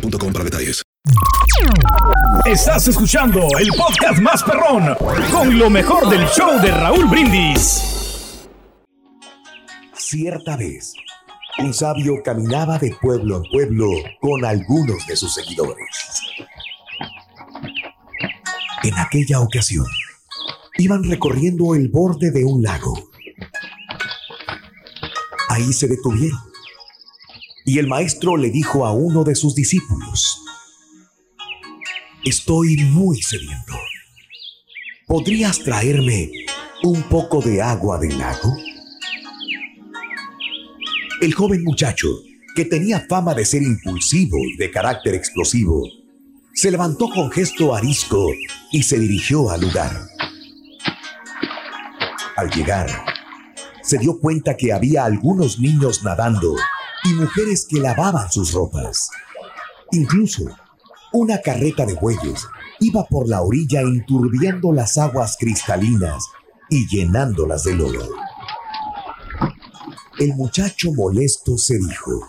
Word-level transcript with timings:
para 0.00 0.44
detalles. 0.44 0.82
Estás 2.44 2.88
escuchando 2.88 3.48
el 3.58 3.68
podcast 3.68 4.20
más 4.20 4.42
perrón 4.42 4.94
con 5.30 5.58
lo 5.58 5.70
mejor 5.70 6.08
del 6.08 6.26
show 6.28 6.60
de 6.60 6.70
Raúl 6.70 7.06
Brindis. 7.06 8.46
Cierta 9.94 10.56
vez, 10.56 10.94
un 11.58 11.72
sabio 11.72 12.22
caminaba 12.24 12.78
de 12.78 12.94
pueblo 13.00 13.36
en 13.38 13.50
pueblo 13.50 13.88
con 14.20 14.44
algunos 14.44 15.06
de 15.06 15.16
sus 15.16 15.34
seguidores. 15.34 15.86
En 18.82 18.98
aquella 18.98 19.40
ocasión, 19.40 19.86
iban 20.76 21.02
recorriendo 21.04 21.74
el 21.74 21.88
borde 21.88 22.30
de 22.30 22.44
un 22.44 22.62
lago. 22.62 23.10
Ahí 25.48 25.72
se 25.72 25.88
detuvieron. 25.88 26.55
Y 27.68 27.80
el 27.80 27.88
maestro 27.88 28.36
le 28.36 28.50
dijo 28.50 28.86
a 28.86 28.92
uno 28.92 29.24
de 29.24 29.34
sus 29.34 29.56
discípulos, 29.56 30.40
Estoy 32.24 32.76
muy 32.76 33.20
sediento. 33.20 33.74
¿Podrías 35.08 35.58
traerme 35.58 36.30
un 36.84 37.02
poco 37.02 37.42
de 37.42 37.60
agua 37.60 37.98
del 37.98 38.16
lago? 38.16 38.56
El 41.20 41.34
joven 41.34 41.64
muchacho, 41.64 42.06
que 42.54 42.64
tenía 42.64 43.04
fama 43.08 43.34
de 43.34 43.44
ser 43.44 43.62
impulsivo 43.62 44.38
y 44.38 44.56
de 44.56 44.70
carácter 44.70 45.14
explosivo, 45.14 45.82
se 46.54 46.70
levantó 46.70 47.08
con 47.10 47.32
gesto 47.32 47.74
arisco 47.74 48.28
y 48.70 48.84
se 48.84 48.96
dirigió 48.96 49.50
al 49.50 49.62
lugar. 49.62 50.08
Al 52.36 52.48
llegar, 52.50 52.88
se 53.82 53.98
dio 53.98 54.20
cuenta 54.20 54.56
que 54.56 54.72
había 54.72 55.04
algunos 55.04 55.58
niños 55.58 56.04
nadando 56.04 56.54
y 57.08 57.14
mujeres 57.14 57.66
que 57.68 57.78
lavaban 57.78 58.30
sus 58.30 58.52
ropas. 58.52 59.10
Incluso 59.92 60.44
una 61.12 61.40
carreta 61.40 61.86
de 61.86 61.94
bueyes 61.94 62.46
iba 62.80 63.04
por 63.04 63.28
la 63.28 63.42
orilla 63.42 63.80
enturbiando 63.80 64.72
las 64.72 64.98
aguas 64.98 65.36
cristalinas 65.38 66.24
y 66.68 66.86
llenándolas 66.88 67.64
de 67.64 67.74
lodo. 67.74 68.08
El 70.18 70.34
muchacho 70.34 70.92
molesto 70.92 71.56
se 71.58 71.78
dijo, 71.78 72.28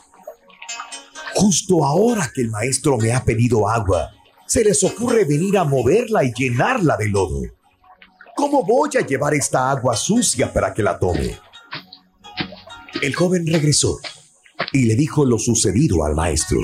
justo 1.35 1.83
ahora 1.83 2.31
que 2.33 2.41
el 2.41 2.51
maestro 2.51 2.97
me 2.97 3.13
ha 3.13 3.23
pedido 3.23 3.67
agua, 3.67 4.11
se 4.45 4.63
les 4.63 4.83
ocurre 4.83 5.25
venir 5.25 5.57
a 5.57 5.63
moverla 5.63 6.23
y 6.23 6.33
llenarla 6.33 6.97
de 6.97 7.09
lodo. 7.09 7.41
¿Cómo 8.35 8.63
voy 8.63 8.89
a 8.97 9.05
llevar 9.05 9.33
esta 9.33 9.71
agua 9.71 9.95
sucia 9.95 10.53
para 10.53 10.73
que 10.73 10.83
la 10.83 10.99
tome? 10.99 11.37
El 13.01 13.15
joven 13.15 13.47
regresó 13.47 13.99
y 14.71 14.85
le 14.85 14.95
dijo 14.95 15.25
lo 15.25 15.39
sucedido 15.39 16.03
al 16.03 16.15
maestro. 16.15 16.59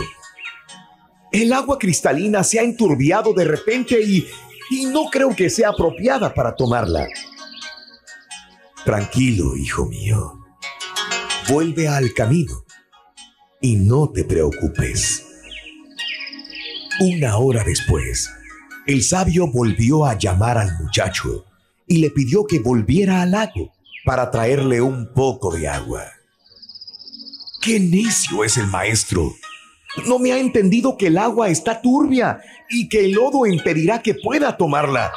El 1.32 1.52
agua 1.54 1.80
cristalina 1.80 2.44
se 2.44 2.60
ha 2.60 2.64
enturbiado 2.64 3.34
de 3.34 3.46
repente 3.46 4.00
y, 4.02 4.28
y 4.70 4.86
no 4.86 5.06
creo 5.06 5.36
que 5.36 5.50
sea 5.50 5.70
apropiada 5.70 6.34
para 6.34 6.56
tomarla. 6.56 7.08
Tranquilo, 8.86 9.56
hijo 9.56 9.86
mío. 9.86 10.40
Vuelve 11.50 11.88
al 11.88 12.14
camino 12.14 12.64
y 13.62 13.78
no 13.78 14.12
te 14.12 14.26
preocupes. 14.26 15.26
Una 17.00 17.38
hora 17.38 17.64
después, 17.64 18.30
el 18.86 19.02
sabio 19.02 19.48
volvió 19.48 20.06
a 20.06 20.18
llamar 20.18 20.58
al 20.58 20.72
muchacho 20.80 21.46
y 21.88 21.98
le 21.98 22.12
pidió 22.12 22.46
que 22.46 22.60
volviera 22.60 23.22
al 23.22 23.32
lago 23.32 23.72
para 24.06 24.30
traerle 24.30 24.82
un 24.82 25.12
poco 25.14 25.52
de 25.52 25.68
agua. 25.68 26.04
¡Qué 27.64 27.80
necio 27.80 28.44
es 28.44 28.58
el 28.58 28.68
maestro! 28.68 29.36
No 30.06 30.20
me 30.20 30.34
ha 30.34 30.38
entendido 30.38 30.98
que 30.98 31.08
el 31.08 31.18
agua 31.18 31.48
está 31.48 31.82
turbia 31.82 32.42
y 32.70 32.90
que 32.90 33.06
el 33.06 33.14
lodo 33.14 33.46
impedirá 33.46 34.02
que 34.02 34.16
pueda 34.16 34.58
tomarla, 34.58 35.14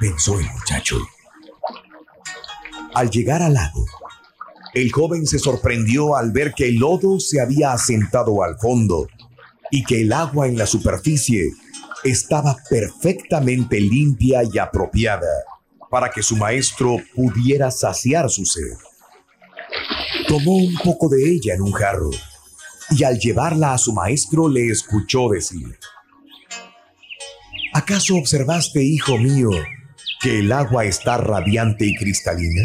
pensó 0.00 0.40
el 0.40 0.46
muchacho. 0.50 0.96
Al 2.94 3.10
llegar 3.10 3.42
al 3.42 3.52
lago, 3.52 3.84
el 4.72 4.90
joven 4.90 5.26
se 5.26 5.38
sorprendió 5.38 6.16
al 6.16 6.32
ver 6.32 6.54
que 6.54 6.68
el 6.68 6.76
lodo 6.76 7.20
se 7.20 7.38
había 7.38 7.72
asentado 7.72 8.42
al 8.42 8.56
fondo 8.58 9.06
y 9.70 9.84
que 9.84 10.00
el 10.00 10.14
agua 10.14 10.48
en 10.48 10.56
la 10.56 10.66
superficie 10.66 11.52
estaba 12.02 12.56
perfectamente 12.70 13.78
limpia 13.78 14.40
y 14.42 14.58
apropiada 14.58 15.28
para 15.90 16.10
que 16.10 16.22
su 16.22 16.34
maestro 16.36 16.96
pudiera 17.14 17.70
saciar 17.70 18.30
su 18.30 18.46
sed. 18.46 18.87
Tomó 20.26 20.56
un 20.56 20.74
poco 20.84 21.08
de 21.08 21.30
ella 21.30 21.54
en 21.54 21.62
un 21.62 21.72
jarro 21.72 22.10
y 22.90 23.04
al 23.04 23.18
llevarla 23.18 23.74
a 23.74 23.78
su 23.78 23.92
maestro 23.92 24.48
le 24.48 24.68
escuchó 24.68 25.28
decir, 25.28 25.78
¿acaso 27.72 28.16
observaste, 28.16 28.82
hijo 28.82 29.18
mío, 29.18 29.50
que 30.20 30.40
el 30.40 30.52
agua 30.52 30.84
está 30.84 31.18
radiante 31.18 31.86
y 31.86 31.94
cristalina? 31.94 32.62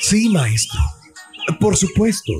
Sí, 0.00 0.28
maestro, 0.28 0.80
por 1.60 1.76
supuesto. 1.76 2.32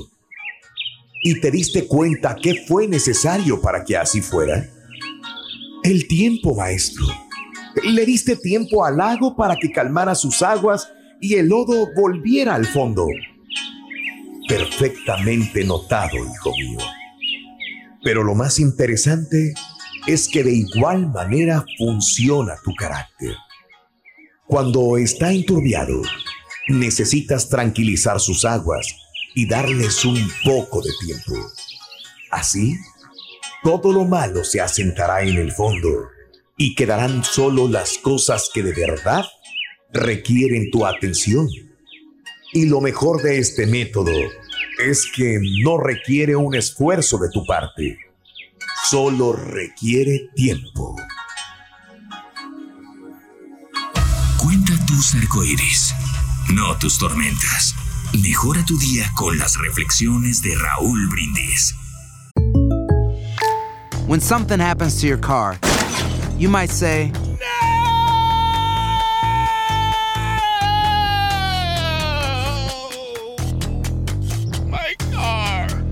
¿Y 1.21 1.41
te 1.41 1.51
diste 1.51 1.85
cuenta 1.85 2.37
qué 2.41 2.63
fue 2.65 2.87
necesario 2.87 3.59
para 3.59 3.83
que 3.83 3.97
así 3.97 4.21
fuera? 4.21 4.69
El 5.83 6.07
tiempo, 6.07 6.55
maestro. 6.55 7.05
Le 7.83 8.05
diste 8.05 8.37
tiempo 8.37 8.85
al 8.85 8.97
lago 8.97 9.35
para 9.35 9.57
que 9.57 9.71
calmara 9.71 10.15
sus 10.15 10.41
aguas 10.41 10.89
y 11.19 11.35
el 11.35 11.47
lodo 11.47 11.87
volviera 11.95 12.55
al 12.55 12.65
fondo. 12.65 13.05
Perfectamente 14.49 15.63
notado, 15.63 16.17
hijo 16.17 16.51
mío. 16.57 16.79
Pero 18.03 18.23
lo 18.23 18.33
más 18.33 18.59
interesante 18.59 19.53
es 20.07 20.27
que 20.27 20.43
de 20.43 20.51
igual 20.51 21.11
manera 21.11 21.63
funciona 21.77 22.55
tu 22.63 22.73
carácter. 22.73 23.35
Cuando 24.47 24.97
está 24.97 25.31
enturbiado, 25.31 26.01
necesitas 26.67 27.47
tranquilizar 27.47 28.19
sus 28.19 28.43
aguas 28.43 28.87
y 29.35 29.47
darles 29.47 30.03
un 30.03 30.19
poco 30.43 30.81
de 30.81 30.89
tiempo. 31.05 31.47
Así, 32.31 32.75
todo 33.63 33.93
lo 33.93 34.05
malo 34.05 34.43
se 34.43 34.61
asentará 34.61 35.21
en 35.21 35.37
el 35.37 35.51
fondo 35.51 36.09
y 36.57 36.73
quedarán 36.73 37.23
solo 37.23 37.67
las 37.67 37.99
cosas 37.99 38.49
que 38.51 38.63
de 38.63 38.73
verdad 38.73 39.25
requieren 39.93 40.71
tu 40.71 40.87
atención. 40.87 41.47
Y 42.51 42.65
lo 42.65 42.81
mejor 42.81 43.21
de 43.21 43.37
este 43.37 43.67
método 43.67 44.11
es 44.79 45.05
que 45.13 45.39
no 45.63 45.77
requiere 45.77 46.35
un 46.35 46.55
esfuerzo 46.55 47.17
de 47.17 47.29
tu 47.29 47.45
parte, 47.45 47.97
solo 48.89 49.33
requiere 49.33 50.29
tiempo. 50.35 50.95
Cuenta 54.37 54.73
tus 54.85 55.15
arcoíris, 55.15 55.93
no 56.53 56.77
tus 56.77 56.97
tormentas. 56.97 57.75
Mejora 58.23 58.63
tu 58.65 58.77
día 58.79 59.11
con 59.15 59.37
las 59.37 59.57
reflexiones 59.57 60.41
de 60.41 60.55
Raúl 60.55 61.09
Brindis. 61.09 61.75
When 64.07 64.21
something 64.21 64.59
happens 64.59 64.99
to 65.01 65.07
your 65.07 65.19
car, 65.19 65.59
you 66.37 66.49
might 66.49 66.71
say, 66.71 67.11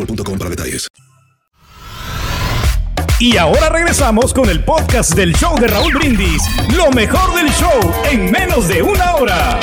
boostmobile.com 0.00 0.38
para 0.38 0.50
detalles. 0.50 0.88
Y 3.18 3.36
ahora 3.36 3.68
regresamos 3.68 4.32
con 4.32 4.48
el 4.48 4.64
podcast 4.64 5.14
del 5.14 5.34
show 5.34 5.54
de 5.58 5.66
Raúl 5.66 5.92
Brindis. 5.92 6.42
Lo 6.74 6.90
mejor 6.90 7.34
del 7.34 7.50
show 7.50 7.92
en 8.10 8.30
menos 8.30 8.66
de 8.66 8.82
una 8.82 9.16
hora. 9.16 9.60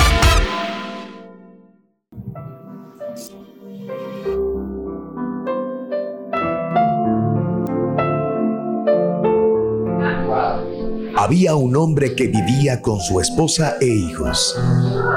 Había 11.15 11.55
un 11.55 11.75
hombre 11.75 12.15
que 12.15 12.27
vivía 12.27 12.79
con 12.83 13.01
su 13.01 13.19
esposa 13.19 13.77
e 13.81 13.87
hijos, 13.87 14.55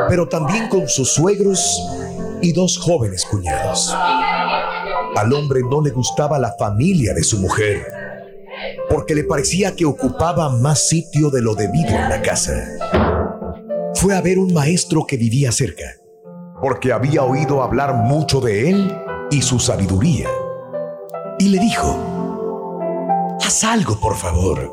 pero 0.09 0.27
también 0.29 0.69
con 0.71 0.89
sus 0.89 1.13
suegros 1.13 1.61
y 2.41 2.53
dos 2.53 2.79
jóvenes 2.79 3.27
cuñados. 3.27 3.95
Al 5.17 5.33
hombre 5.33 5.61
no 5.69 5.83
le 5.83 5.91
gustaba 5.91 6.39
la 6.39 6.55
familia 6.59 7.13
de 7.15 7.25
su 7.25 7.39
mujer, 7.39 7.85
porque 8.89 9.15
le 9.15 9.25
parecía 9.25 9.75
que 9.75 9.85
ocupaba 9.85 10.51
más 10.51 10.87
sitio 10.87 11.31
de 11.31 11.43
lo 11.43 11.55
debido 11.55 11.91
en 11.91 12.09
la 12.09 12.23
casa. 12.23 12.55
Fue 13.95 14.15
a 14.15 14.21
ver 14.21 14.39
un 14.39 14.55
maestro 14.55 15.07
que 15.07 15.17
vivía 15.17 15.51
cerca, 15.51 15.85
porque 16.63 16.93
había 16.93 17.25
oído 17.25 17.63
hablar 17.63 17.95
mucho 17.95 18.41
de 18.41 18.71
él 18.71 18.97
y 19.31 19.43
su 19.43 19.59
sabiduría. 19.59 20.29
Y 21.39 21.49
le 21.49 21.59
dijo, 21.59 21.99
haz 23.45 23.65
algo, 23.65 23.99
por 23.99 24.15
favor. 24.15 24.73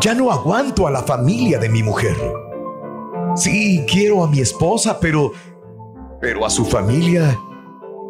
Ya 0.00 0.14
no 0.14 0.30
aguanto 0.30 0.86
a 0.86 0.90
la 0.90 1.02
familia 1.02 1.58
de 1.58 1.70
mi 1.70 1.82
mujer. 1.82 2.16
Sí, 3.34 3.84
quiero 3.90 4.22
a 4.22 4.28
mi 4.28 4.40
esposa, 4.40 4.98
pero... 5.00 5.32
Pero 6.20 6.44
a 6.44 6.50
su 6.50 6.64
familia... 6.64 7.36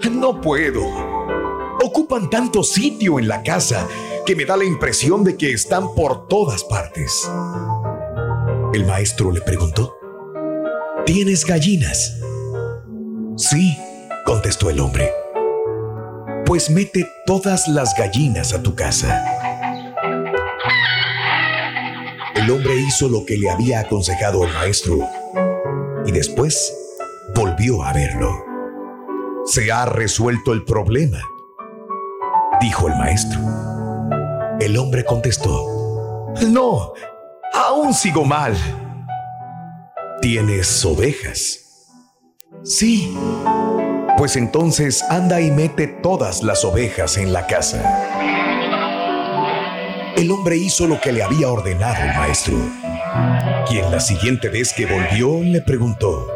No 0.05 0.41
puedo. 0.41 0.83
Ocupan 1.85 2.31
tanto 2.31 2.63
sitio 2.63 3.19
en 3.19 3.29
la 3.29 3.43
casa 3.43 3.89
que 4.25 4.37
me 4.37 4.45
da 4.45 4.57
la 4.57 4.65
impresión 4.65 5.25
de 5.25 5.37
que 5.37 5.53
están 5.53 5.95
por 5.95 6.29
todas 6.29 6.65
partes. 6.65 7.29
El 8.73 8.87
maestro 8.87 9.33
le 9.33 9.41
preguntó, 9.41 9.97
¿tienes 11.05 11.45
gallinas? 11.45 12.19
Sí, 13.37 13.77
contestó 14.25 14.71
el 14.71 14.81
hombre. 14.81 15.11
Pues 16.47 16.71
mete 16.71 17.09
todas 17.27 17.69
las 17.69 17.97
gallinas 17.97 18.53
a 18.55 18.63
tu 18.63 18.75
casa. 18.75 19.25
El 22.35 22.51
hombre 22.51 22.75
hizo 22.77 23.09
lo 23.09 23.27
que 23.27 23.37
le 23.37 23.51
había 23.51 23.81
aconsejado 23.81 24.45
el 24.45 24.53
maestro 24.53 24.99
y 26.07 26.13
después 26.13 26.73
volvió 27.35 27.83
a 27.83 27.93
verlo. 27.93 28.48
Se 29.49 29.73
ha 29.73 29.87
resuelto 29.87 30.53
el 30.53 30.63
problema, 30.63 31.23
dijo 32.61 32.87
el 32.87 32.97
maestro. 32.97 33.41
El 34.61 34.77
hombre 34.77 35.07
contestó, 35.07 36.35
no, 36.49 36.93
aún 37.55 37.95
sigo 37.95 38.27
mal. 38.27 38.55
¿Tienes 40.21 40.85
ovejas? 40.85 41.61
Sí. 42.63 43.17
Pues 44.19 44.37
entonces 44.37 45.03
anda 45.09 45.41
y 45.41 45.51
mete 45.51 45.87
todas 45.87 46.43
las 46.43 46.63
ovejas 46.67 47.17
en 47.17 47.33
la 47.33 47.47
casa. 47.47 47.81
El 50.15 50.31
hombre 50.31 50.59
hizo 50.59 50.87
lo 50.87 51.01
que 51.01 51.11
le 51.11 51.23
había 51.23 51.49
ordenado 51.49 52.03
el 52.03 52.15
maestro, 52.15 52.55
quien 53.67 53.91
la 53.91 54.01
siguiente 54.01 54.51
vez 54.51 54.75
que 54.75 54.85
volvió 54.85 55.43
le 55.43 55.63
preguntó, 55.63 56.27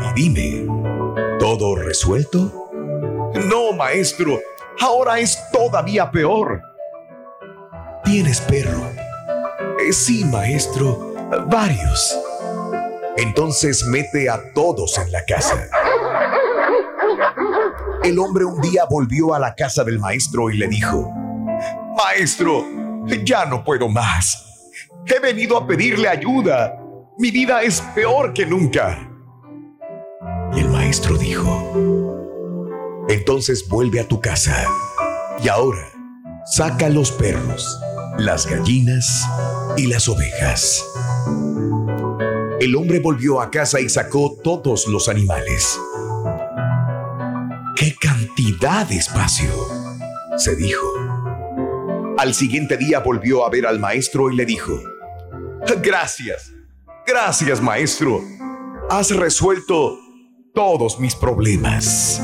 y 0.00 0.20
dime, 0.20 0.66
¿todo 1.46 1.76
resuelto? 1.76 2.72
No, 3.44 3.72
maestro, 3.72 4.40
ahora 4.80 5.20
es 5.20 5.38
todavía 5.52 6.10
peor. 6.10 6.60
¿Tienes 8.02 8.40
perro? 8.40 8.82
"Eh, 9.78 9.92
sí, 9.92 10.24
maestro, 10.24 11.14
varios. 11.46 12.18
Entonces 13.16 13.84
mete 13.84 14.28
a 14.28 14.52
todos 14.54 14.98
en 14.98 15.12
la 15.12 15.24
casa. 15.24 15.68
El 18.02 18.18
hombre 18.18 18.44
un 18.44 18.60
día 18.60 18.84
volvió 18.90 19.32
a 19.32 19.38
la 19.38 19.54
casa 19.54 19.84
del 19.84 20.00
maestro 20.00 20.50
y 20.50 20.56
le 20.56 20.66
dijo, 20.66 21.12
Maestro, 21.96 22.64
ya 23.24 23.46
no 23.46 23.62
puedo 23.62 23.88
más. 23.88 24.44
He 25.06 25.20
venido 25.20 25.56
a 25.56 25.64
pedirle 25.64 26.08
ayuda. 26.08 26.76
Mi 27.18 27.30
vida 27.30 27.62
es 27.62 27.80
peor 27.94 28.32
que 28.32 28.44
nunca. 28.44 29.12
Y 30.54 30.60
el 30.60 30.68
maestro 30.68 31.16
dijo, 31.16 31.66
entonces 33.08 33.68
vuelve 33.68 34.00
a 34.00 34.08
tu 34.08 34.20
casa. 34.20 34.66
Y 35.42 35.48
ahora, 35.48 35.92
saca 36.44 36.88
los 36.88 37.12
perros, 37.12 37.78
las 38.18 38.46
gallinas 38.46 39.24
y 39.76 39.86
las 39.86 40.08
ovejas. 40.08 40.84
El 42.60 42.74
hombre 42.74 43.00
volvió 43.00 43.40
a 43.40 43.50
casa 43.50 43.80
y 43.80 43.88
sacó 43.88 44.38
todos 44.42 44.86
los 44.88 45.08
animales. 45.08 45.78
¡Qué 47.76 47.94
cantidad 48.00 48.86
de 48.86 48.96
espacio! 48.96 49.50
se 50.38 50.54
dijo. 50.54 50.86
Al 52.18 52.34
siguiente 52.34 52.76
día 52.76 53.00
volvió 53.00 53.44
a 53.44 53.50
ver 53.50 53.66
al 53.66 53.78
maestro 53.78 54.30
y 54.30 54.36
le 54.36 54.44
dijo, 54.44 54.80
Gracias, 55.82 56.52
gracias 57.06 57.60
maestro. 57.60 58.22
Has 58.90 59.14
resuelto 59.14 59.98
todos 60.56 60.98
mis 60.98 61.14
problemas. 61.14 62.18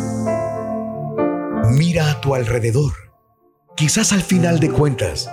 Mira 1.76 2.10
a 2.10 2.20
tu 2.22 2.34
alrededor. 2.34 2.94
Quizás 3.76 4.10
al 4.14 4.22
final 4.22 4.58
de 4.58 4.70
cuentas, 4.70 5.30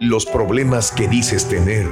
los 0.00 0.26
problemas 0.26 0.90
que 0.90 1.06
dices 1.06 1.48
tener 1.48 1.86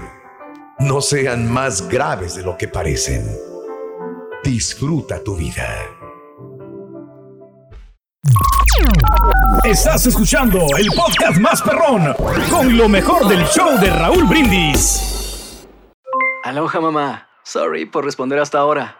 no 0.81 1.03
sean 1.03 1.49
más 1.49 1.89
graves 1.89 2.35
de 2.35 2.43
lo 2.43 2.59
que 2.59 2.67
parecen. 2.67 3.25
Disfruta 4.43 5.23
tu 5.23 5.37
vida. 5.37 5.69
Estás 9.63 10.07
escuchando 10.07 10.67
el 10.77 10.89
podcast 10.97 11.39
más 11.39 11.63
perrón 11.63 12.13
con 12.51 12.77
lo 12.77 12.89
mejor 12.89 13.29
del 13.29 13.45
show 13.47 13.79
de 13.79 13.91
Raúl 13.91 14.25
Brindis. 14.25 15.65
Aloha 16.43 16.81
mamá. 16.81 17.29
Sorry 17.45 17.87
por 17.87 18.05
responder 18.05 18.41
hasta 18.41 18.59
ahora. 18.59 19.00